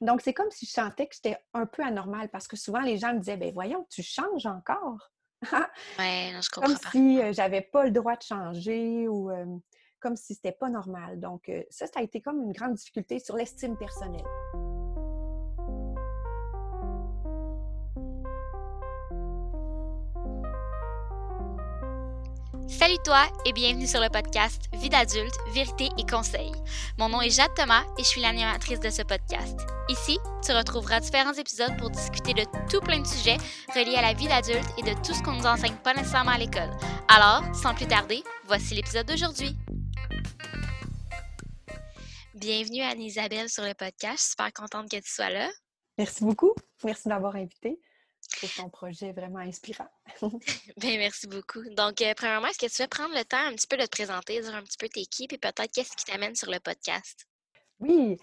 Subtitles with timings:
[0.00, 2.96] Donc, c'est comme si je sentais que j'étais un peu anormale parce que souvent, les
[2.96, 5.10] gens me disaient, ben voyons, tu changes encore.
[5.98, 6.72] ouais, je comprends.
[6.72, 9.46] Comme si euh, j'avais pas le droit de changer ou euh,
[10.00, 11.20] comme si c'était pas normal.
[11.20, 14.24] Donc, euh, ça, ça a été comme une grande difficulté sur l'estime personnelle.
[22.80, 26.50] Salut toi et bienvenue sur le podcast Vie d'adulte, vérité et conseils.
[26.96, 29.54] Mon nom est Jade Thomas et je suis l'animatrice de ce podcast.
[29.90, 33.36] Ici, tu retrouveras différents épisodes pour discuter de tout plein de sujets
[33.76, 36.38] reliés à la vie d'adulte et de tout ce qu'on nous enseigne pas nécessairement à
[36.38, 36.70] l'école.
[37.08, 39.54] Alors, sans plus tarder, voici l'épisode d'aujourd'hui.
[42.34, 44.30] Bienvenue Anne-Isabelle sur le podcast.
[44.30, 45.50] Super contente que tu sois là.
[45.98, 46.54] Merci beaucoup.
[46.82, 47.78] Merci d'avoir invité
[48.40, 49.88] pour ton projet vraiment inspirant.
[50.76, 51.62] Bien, merci beaucoup.
[51.76, 53.90] Donc, euh, premièrement, est-ce que tu veux prendre le temps un petit peu de te
[53.90, 57.26] présenter, dire un petit peu tes équipe et peut-être qu'est-ce qui t'amène sur le podcast?
[57.80, 58.18] Oui.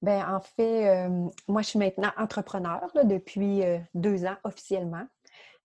[0.00, 5.06] Bien, en fait, euh, moi, je suis maintenant entrepreneur depuis euh, deux ans officiellement.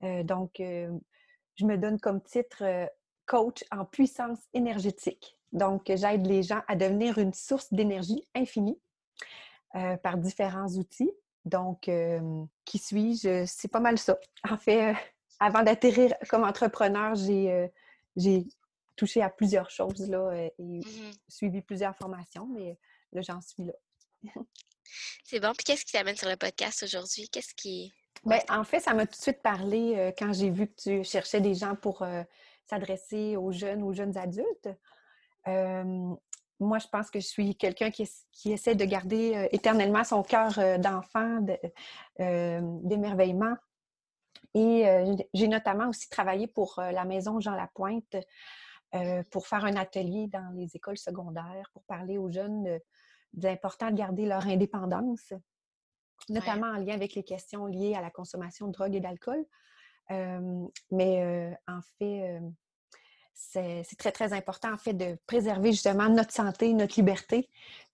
[0.02, 2.90] donc, je me donne comme titre
[3.26, 5.38] coach en puissance énergétique.
[5.52, 8.78] Donc, j'aide les gens à devenir une source d'énergie infinie
[9.72, 11.14] par différents outils.
[11.46, 11.90] Donc,
[12.66, 13.46] qui suis-je?
[13.46, 14.18] C'est pas mal ça.
[14.50, 14.96] En fait,
[15.40, 18.48] avant d'atterrir comme entrepreneur, j'ai
[18.96, 22.78] touché à plusieurs choses là, et mmh suivi plusieurs formations, mais
[23.12, 23.74] là, j'en suis là.
[25.24, 25.52] C'est bon.
[25.54, 27.28] Puis qu'est-ce qui t'amène sur le podcast aujourd'hui?
[27.30, 27.92] Qu'est-ce qui.
[28.26, 31.42] Bien, en fait, ça m'a tout de suite parlé quand j'ai vu que tu cherchais
[31.42, 32.06] des gens pour
[32.70, 34.70] s'adresser aux jeunes, aux jeunes adultes
[36.60, 38.08] moi, je pense que je suis quelqu'un qui,
[38.46, 41.46] essaie de garder euh, éternellement son cœur euh, d'enfant,
[42.20, 43.56] euh, d'émerveillement.
[44.56, 44.86] Et
[45.34, 48.16] j'ai notamment aussi travaillé pour la maison Jean Lapointe
[49.32, 52.64] pour faire un atelier dans les écoles secondaires pour parler aux jeunes
[53.34, 55.34] de, l'important de garder leur indépendance,
[56.30, 59.44] notamment en lien avec les questions liées à la consommation de drogue et d'alcool.
[60.92, 62.40] mais en fait,
[63.34, 67.50] c'est très, très important, en fait, de préserver justement notre santé, notre liberté.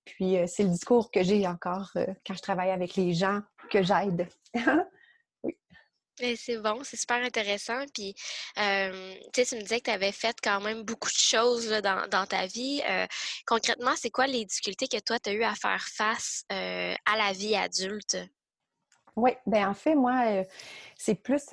[0.06, 3.42] Puis, euh, c'est le discours que j'ai encore euh, quand je travaille avec les gens
[3.70, 4.28] que j'aide.
[5.44, 5.56] oui.
[6.36, 7.86] C'est bon, c'est super intéressant.
[7.94, 8.16] Puis,
[8.58, 12.46] euh, tu me disais que tu avais fait quand même beaucoup de choses dans, ta
[12.46, 12.82] vie.
[13.46, 17.32] concrètement, c'est quoi les difficultés que toi, tu as eu à faire face à la
[17.32, 18.18] vie adulte?
[19.16, 20.44] Oui, bien en fait, moi,
[20.98, 21.46] c'est plus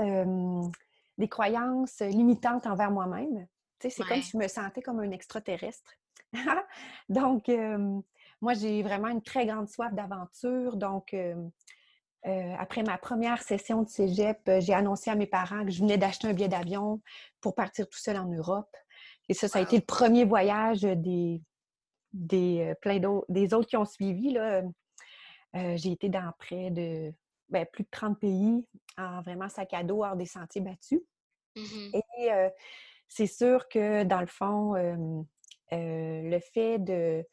[1.18, 3.46] des croyances limitantes envers moi-même
[3.80, 5.92] c'est comme si je me sentais comme un extraterrestre.
[7.08, 7.50] donc,
[8.40, 10.76] moi, j'ai vraiment une très grande soif d'aventure.
[10.76, 11.14] Donc,
[12.24, 16.28] après ma première session de cégep, j'ai annoncé à mes parents que je venais d'acheter
[16.28, 17.00] un billet d'avion
[17.40, 18.74] pour partir tout seul en Europe.
[19.28, 21.42] Et ça, ça a été le premier voyage des,
[22.12, 24.36] des, plein des autres qui ont suivi.
[25.54, 27.12] j'ai été dans près de
[27.48, 28.66] ben, plus de 30 pays
[28.98, 31.00] en vraiment sac à dos hors des sentiers battus.
[31.54, 32.30] Mmh Et
[33.08, 34.74] c'est sûr que dans le fond,
[35.72, 37.24] le fait de,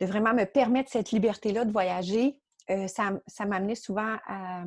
[0.00, 2.38] vraiment me permettre cette liberté-là de voyager,
[2.86, 4.64] ça, ça m'amenait souvent à,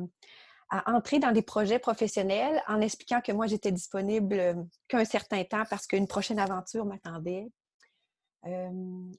[0.86, 5.86] entrer dans des projets professionnels en expliquant que moi, j'étais disponible qu'un certain temps parce
[5.86, 7.50] qu'une prochaine aventure m'attendait.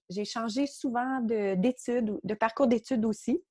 [0.09, 3.43] j'ai changé souvent d'études, de, parcours d'études aussi.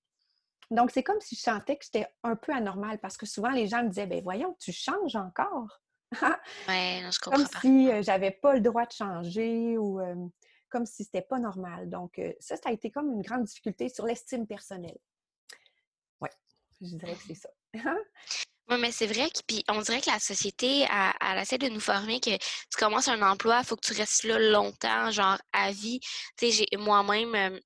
[0.73, 3.69] Donc, c'est comme si je sentais que j'étais un peu anormale parce que souvent, les
[3.69, 5.81] gens me disaient, ben voyons, tu changes encore.
[6.69, 7.43] ouais, je comprends.
[7.43, 10.01] Comme si j'avais pas le droit de changer ou
[10.69, 11.91] comme si c'était pas normal.
[11.91, 14.99] Donc, ça, ça a été comme une grande difficulté sur l'estime personnelle.
[16.21, 16.29] Oui,
[16.81, 17.51] je dirais que c'est ça.
[18.69, 19.29] Oui, mais c'est vrai
[19.69, 20.87] qu'on dirait que la société,
[21.21, 24.25] elle, essaie de nous former que tu commences un emploi, il faut que tu restes
[24.25, 25.99] là longtemps, genre à vie.
[26.37, 27.59] Tu sais, moi-même,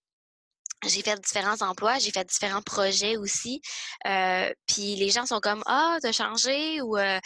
[0.84, 3.60] j'ai fait différents emplois, j'ai fait différents projets aussi.
[4.06, 7.18] Euh, puis les gens sont comme Ah, t'as changé ou euh,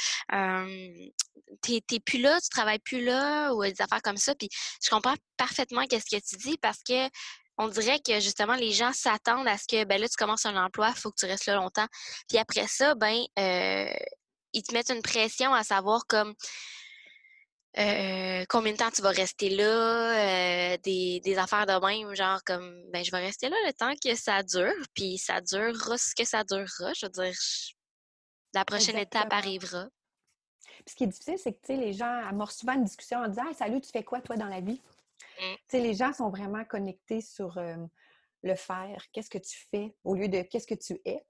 [1.62, 4.34] t'es plus là, tu travailles plus là ou des affaires comme ça.
[4.34, 4.48] Puis
[4.82, 7.08] je comprends parfaitement qu'est-ce que tu dis parce que
[7.58, 10.56] on dirait que justement les gens s'attendent à ce que ben là, tu commences un
[10.56, 11.86] emploi, faut que tu restes là longtemps.
[12.28, 13.92] Puis après ça, ben euh,
[14.52, 16.34] ils te mettent une pression à savoir comme
[17.78, 22.82] euh, combien de temps tu vas rester là, euh, des, affaires de même, genre comme,
[22.90, 26.24] ben, je vais rester là le temps que ça dure, puis ça durera ce que
[26.24, 26.92] ça durera.
[26.94, 27.34] Je veux dire,
[28.54, 29.86] la prochaine étape arrivera.
[30.84, 33.52] Puis ce qui est difficile, c'est que, les gens amorcent souvent une discussion en disant
[33.52, 34.80] Salut, tu fais quoi, toi, dans la vie?
[35.40, 35.78] Mmh.
[35.78, 37.58] les gens sont vraiment connectés sur
[38.42, 41.22] le faire, qu'est-ce que tu fais, au lieu de qu'est-ce que tu es.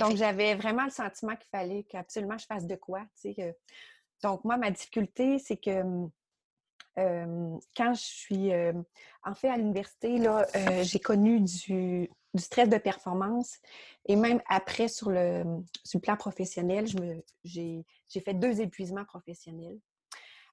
[0.00, 3.54] Donc, j'avais vraiment le sentiment qu'il fallait qu'absolument je fasse de quoi, tu sais,
[4.22, 5.82] donc, moi, ma difficulté, c'est que
[6.96, 8.52] quand je suis
[9.24, 10.46] en fait à l'université, là,
[10.82, 13.58] j'ai connu du stress de performance.
[14.06, 15.44] Et même après, sur le,
[15.84, 16.86] sur le plan professionnel,
[17.44, 17.84] j'ai
[18.24, 19.78] fait deux épuisements professionnels.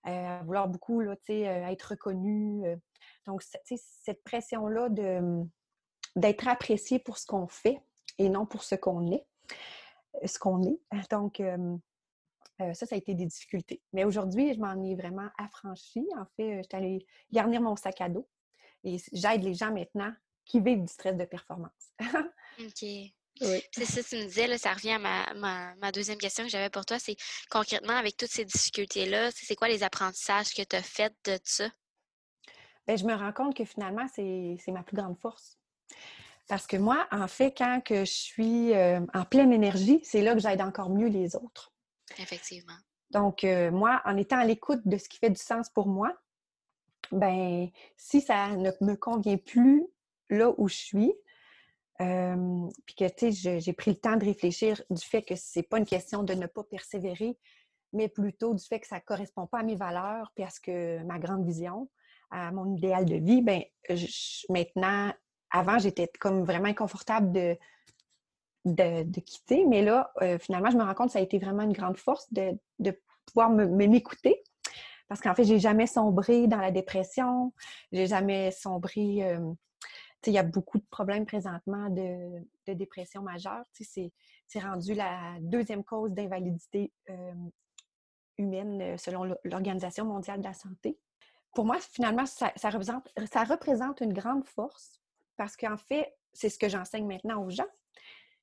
[0.08, 2.66] Euh, vouloir beaucoup là, euh, être reconnu.
[2.66, 2.76] Euh.
[3.26, 4.88] donc, cette pression-là
[6.16, 7.82] d'être apprécié pour ce qu'on fait
[8.18, 9.26] et non pour ce qu'on est.
[10.26, 10.80] Ce qu'on est.
[11.12, 11.42] Donc,
[12.60, 13.82] ça, ça a été des difficultés.
[13.94, 16.08] Mais aujourd'hui, je m'en ai vraiment affranchie.
[16.18, 18.28] En fait, je suis allée garnir mon sac à dos
[18.84, 20.14] et j'aide les gens maintenant
[20.46, 21.94] qui vivent du stress de performance.
[22.60, 22.86] OK.
[23.72, 26.86] C'est ça, tu me disais, là, ça revient à ma, deuxième question que j'avais pour
[26.86, 27.16] toi, c'est
[27.50, 31.70] concrètement, avec toutes ces difficultés-là, c'est quoi les apprentissages que tu as faits de ça?
[32.86, 35.58] Bien, je me rends compte que finalement, c'est ma plus grande force.
[36.50, 40.34] Parce que moi, en fait, quand que je suis euh, en pleine énergie, c'est là
[40.34, 41.72] que j'aide encore mieux les autres.
[42.18, 42.78] Effectivement.
[43.12, 46.16] Donc, euh, moi, en étant à l'écoute de ce qui fait du sens pour moi,
[47.12, 49.84] ben si ça ne me convient plus
[50.30, 51.14] là où je suis,
[51.98, 55.80] puis que, tu sais, j'ai pris le temps de réfléchir du fait que c'est pas
[55.80, 57.38] une question de ne pas persévérer,
[57.92, 60.62] mais plutôt du fait que ça ne correspond pas à mes valeurs, puis à ce
[60.62, 61.90] que ma grande vision,
[62.32, 63.64] à mon idéal de vie, ben
[64.50, 65.12] maintenant,
[65.52, 67.58] avant, j'étais comme vraiment inconfortable de,
[68.76, 71.64] de, quitter, mais là, euh, finalement, je me rends compte que ça a été vraiment
[71.64, 74.44] une grande force de, de pouvoir m'écouter.
[75.08, 77.54] Parce qu'en fait, j'ai jamais sombré dans la dépression,
[77.92, 79.24] j'ai jamais sombré
[80.28, 83.64] il y a beaucoup de problèmes présentement de, dépression majeure.
[83.74, 86.92] C'est rendu la deuxième cause d'invalidité
[88.38, 90.98] humaine euh, selon l'Organisation mondiale de la santé.
[91.54, 95.02] Pour moi, finalement, ça, représente, ça représente une grande force
[95.36, 97.68] parce qu'en fait, c'est ce que j'enseigne maintenant aux gens,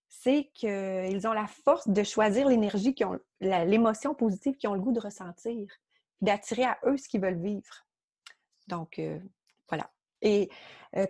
[0.09, 2.95] c'est qu'ils ont la force de choisir l'énergie,
[3.41, 5.67] l'émotion positive qu'ils ont le goût de ressentir,
[6.21, 7.87] d'attirer à eux ce qu'ils veulent vivre.
[8.69, 9.19] Donc, euh,
[9.69, 9.91] voilà.
[10.23, 10.51] Et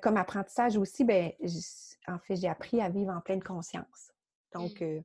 [0.03, 1.31] comme apprentissage aussi, ben,
[2.09, 4.13] en fait, j'ai appris à vivre en pleine conscience.
[4.53, 5.03] Donc, mmh.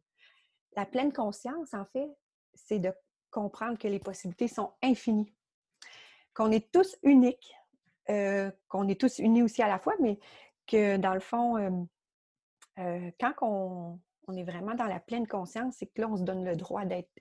[0.75, 2.09] la pleine conscience, en fait,
[2.55, 2.91] c'est de
[3.29, 5.33] comprendre que les possibilités sont infinies,
[6.33, 7.53] qu'on est tous uniques,
[8.07, 10.19] qu'on est tous unis aussi à la fois, mais
[10.67, 11.87] que dans le fond,
[12.77, 13.99] quand on,
[14.35, 17.11] est vraiment dans la pleine conscience, c'est que là, on se donne le droit d'être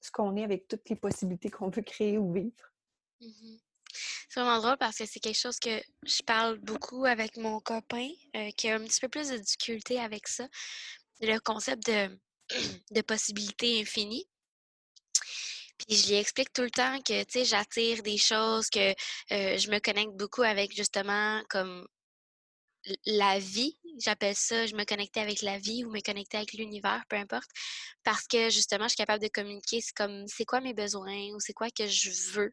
[0.00, 2.72] ce qu'on est avec toutes les possibilités qu'on veut créer ou vivre.
[3.20, 3.56] Mmh
[4.34, 8.08] c'est vraiment drôle parce que c'est quelque chose que je parle beaucoup avec mon copain
[8.34, 10.48] euh, qui a un petit peu plus de difficulté avec ça.
[11.20, 12.18] Le concept de,
[12.90, 14.26] de possibilités infinies.
[15.78, 19.56] Puis je lui explique tout le temps que, tu sais, j'attire des choses, que euh,
[19.58, 21.86] je me connecte beaucoup avec justement comme
[23.06, 27.02] la vie, j'appelle ça, je me connectais avec la vie ou me connecter avec l'univers,
[27.08, 27.48] peu importe,
[28.02, 31.40] parce que justement, je suis capable de communiquer, c'est comme, c'est quoi mes besoins ou
[31.40, 32.52] c'est quoi que je veux,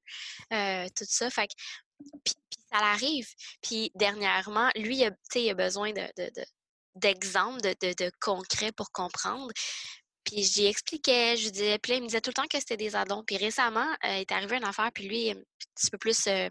[0.53, 1.29] euh, tout ça.
[1.29, 1.53] Fait que,
[2.23, 2.35] puis,
[2.71, 3.27] ça l'arrive.
[3.61, 6.07] Puis dernièrement, lui, il a, il a besoin de,
[6.95, 9.51] d'exemples, de, de, de, concrets pour comprendre.
[10.23, 12.59] Puis j'y expliquais, je lui disais, puis là, il me disait tout le temps que
[12.59, 13.23] c'était des addons.
[13.25, 15.41] Puis récemment, euh, il est arrivé une affaire, puis lui, un
[15.75, 16.49] petit peu plus, euh,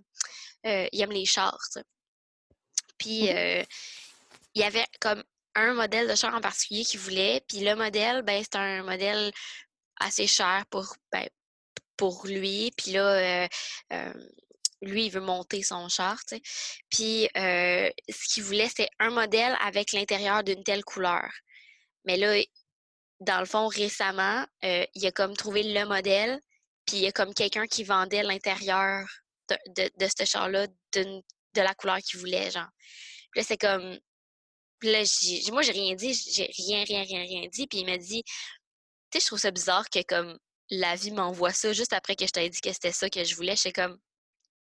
[0.64, 1.58] il aime les chars,
[2.98, 3.30] puis
[4.54, 5.22] il y avait comme
[5.54, 7.42] un modèle de char en particulier qu'il voulait.
[7.48, 9.32] Puis le modèle, ben, c'est un modèle
[9.98, 11.28] assez cher pour, ben,
[11.96, 12.72] pour lui.
[12.76, 13.48] Puis là,
[14.82, 16.42] lui, il veut monter son char, tu sais.
[16.88, 21.30] Puis ce qu'il voulait, c'était un modèle avec l'intérieur d'une telle couleur.
[22.04, 22.40] Mais là,
[23.20, 26.40] dans le fond, récemment, il a comme trouvé le modèle,
[26.86, 29.06] puis il y a comme quelqu'un qui vendait l'intérieur
[29.48, 31.22] de, de, de ce char-là de
[31.54, 32.70] la couleur qu'il voulait, genre.
[33.30, 33.98] Puis là, c'est comme.
[34.80, 35.02] Puis là,
[35.52, 37.66] moi, j'ai rien dit, j'ai rien, rien, rien, rien dit.
[37.66, 38.32] Puis il m'a dit, tu
[39.12, 40.38] sais, je trouve ça bizarre que comme
[40.70, 43.36] la vie m'envoie ça juste après que je t'ai dit que c'était ça que je
[43.36, 43.56] voulais.
[43.56, 43.98] Je comme,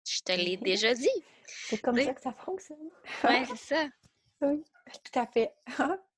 [0.08, 1.10] je te l'ai déjà dit.
[1.68, 2.90] C'est comme ça que ça fonctionne.
[3.24, 3.88] oui, c'est ça.
[4.42, 4.64] Oui,
[5.04, 5.52] tout à fait.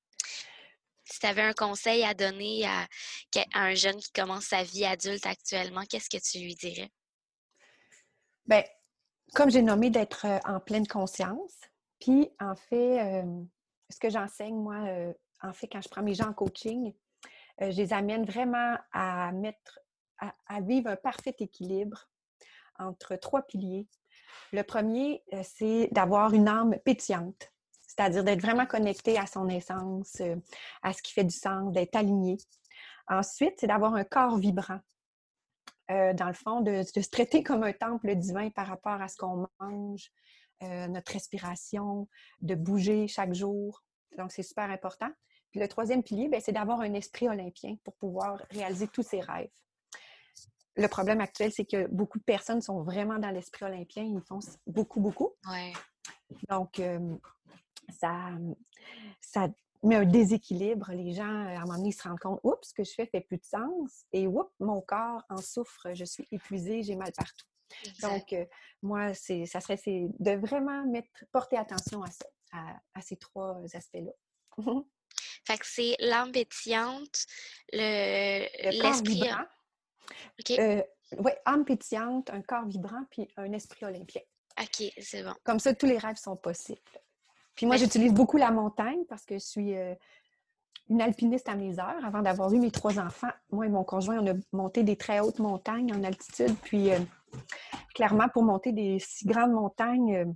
[1.04, 2.88] si tu avais un conseil à donner à,
[3.54, 6.90] un jeune qui commence sa vie adulte actuellement, qu'est-ce que tu lui dirais?
[8.46, 8.64] Bien,
[9.34, 11.54] comme j'ai nommé, d'être euh, en pleine conscience.
[12.00, 13.44] Puis, en fait, euh,
[13.94, 16.92] ce que j'enseigne, moi, euh, en fait, quand je prends mes gens en coaching,
[17.60, 19.78] je les amène vraiment à mettre,
[20.18, 22.08] à, vivre un parfait équilibre
[22.78, 23.86] entre trois piliers.
[24.52, 27.52] Le premier, c'est d'avoir une âme pétillante,
[27.86, 30.20] c'est-à-dire d'être vraiment connecté à son essence,
[30.82, 32.38] à ce qui fait du sens, d'être aligné.
[33.06, 34.80] Ensuite, c'est d'avoir un corps vibrant.
[35.90, 39.16] Euh, dans le fond, de, se traiter comme un temple divin par rapport à ce
[39.18, 40.10] qu'on mange,
[40.62, 42.08] euh, notre respiration,
[42.40, 43.82] de bouger chaque jour.
[44.18, 45.10] Donc, c'est super important.
[45.50, 49.20] Puis le troisième pilier, ben, c'est d'avoir un esprit olympien pour pouvoir réaliser tous ses
[49.20, 49.50] rêves.
[50.76, 54.02] Le problème actuel, c'est que beaucoup de personnes sont vraiment dans l'esprit olympien.
[54.02, 55.32] Ils font beaucoup, beaucoup.
[55.48, 55.72] Ouais.
[56.48, 57.16] Donc, euh,
[57.90, 58.30] ça,
[59.20, 59.48] ça
[59.84, 60.90] met un déséquilibre.
[60.92, 63.06] Les gens, à un moment donné, ils se rendent compte, oups, ce que je fais
[63.06, 64.04] fait plus de sens.
[64.12, 67.46] Et oups, mon corps en souffre, je suis épuisée, j'ai mal partout.
[68.02, 68.44] Donc, euh,
[68.82, 74.12] moi, c'est, ça serait de vraiment mettre, porter attention à ça, à, ces trois aspects-là.
[75.46, 77.26] fait que c'est l'âme pétillante,
[77.72, 78.46] le,
[78.82, 79.22] l'esprit.
[80.58, 80.82] Euh,
[81.18, 84.22] oui, âme pétillante, un corps vibrant, puis un esprit olympien.
[84.60, 85.34] OK, c'est bon.
[85.44, 86.80] Comme ça, tous les rêves sont possibles.
[87.54, 89.94] Puis moi, j'utilise beaucoup la montagne parce que je suis euh,
[90.88, 92.04] une alpiniste à mes heures.
[92.04, 95.20] Avant d'avoir eu mes trois enfants, moi et mon conjoint, on a monté des très
[95.20, 96.54] hautes montagnes en altitude.
[96.62, 96.98] Puis euh,
[97.94, 100.32] clairement, pour monter des si grandes montagnes, euh,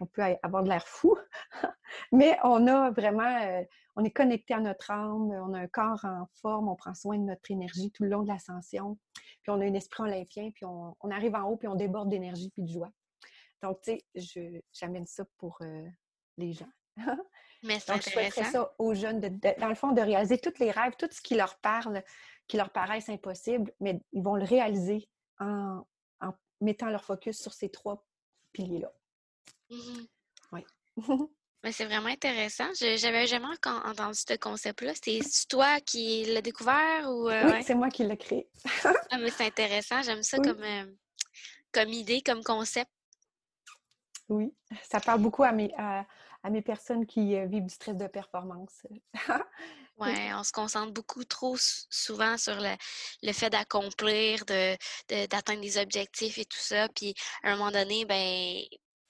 [0.00, 1.16] on peut avoir de l'air fou.
[2.12, 6.26] Mais on a vraiment, on est connecté à notre âme, on a un corps en
[6.40, 8.98] forme, on prend soin de notre énergie tout le long de l'ascension.
[9.14, 12.50] Puis on a un esprit olympien, puis on, arrive en haut, puis on déborde d'énergie
[12.50, 12.90] puis de joie.
[13.62, 15.60] Donc, tu sais, j'amène ça pour
[16.36, 16.70] les gens.
[17.62, 18.44] Mais c'est intéressant.
[18.44, 21.56] ça aux jeunes, dans le fond, de réaliser tous les rêves, tout ce qui leur
[21.60, 22.02] parle,
[22.46, 25.08] qui leur paraissent impossibles, mais ils vont le réaliser
[25.40, 25.82] en,
[26.64, 28.04] mettant leur focus sur ces trois
[28.52, 28.92] piliers-là.
[29.70, 30.04] Mmh
[30.52, 30.64] oui.
[31.64, 32.66] Mais c'est vraiment intéressant.
[32.78, 34.92] Je n'avais jamais entendu ce concept-là.
[35.02, 37.30] C'est toi qui l'as découvert ou.
[37.30, 38.46] Euh, oui, c'est moi qui l'ai créé.
[38.84, 40.02] ah, mais c'est intéressant.
[40.02, 40.84] J'aime ça comme, euh,
[41.72, 42.90] comme idée, comme concept.
[44.28, 46.06] Oui, ça parle beaucoup à mes, à,
[46.50, 48.86] mes personnes qui euh, vivent du stress de performance.
[49.98, 54.76] oui, on se concentre beaucoup trop souvent sur le, fait d'accomplir, de,
[55.26, 56.88] d'atteindre des objectifs et tout ça.
[56.88, 58.62] Puis à un moment donné, ben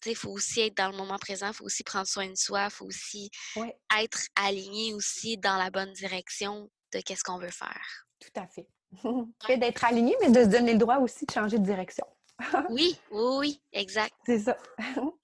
[0.07, 2.64] il faut aussi être dans le moment présent, il faut aussi prendre soin de soi,
[2.67, 8.07] il faut aussi être aligné aussi dans la bonne direction de qu'est-ce qu'on veut faire.
[8.21, 8.67] Tout à fait.
[9.47, 12.07] fait d'être aligné, mais de se donner le droit aussi de changer de direction
[12.69, 14.12] oui, oui, oui, exact.
[14.26, 14.59] C'est ça.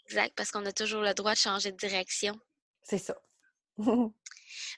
[0.05, 2.39] exact, parce qu'on a toujours le droit de changer de direction.
[2.85, 3.17] C'est ça.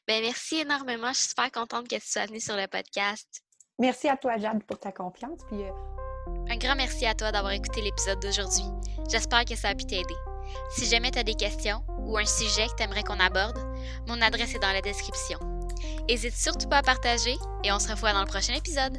[0.07, 1.09] Ben, merci énormément.
[1.09, 3.43] Je suis super contente que tu sois venue sur le podcast.
[3.79, 5.41] Merci à toi, Jade, pour ta confiance.
[5.49, 5.71] Puis, euh,
[6.51, 8.65] Un grand merci à toi d'avoir écouté l'épisode d'aujourd'hui.
[9.11, 10.15] J'espère que ça a pu t'aider.
[10.71, 13.59] Si jamais tu as des questions ou un sujet que tu aimerais qu'on aborde,
[14.07, 15.39] mon adresse est dans la description.
[16.09, 18.99] N'hésite surtout pas à partager et on se revoit dans le prochain épisode.